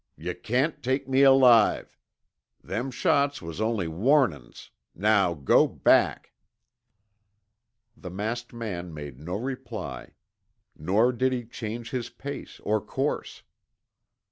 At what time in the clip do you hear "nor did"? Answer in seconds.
10.75-11.33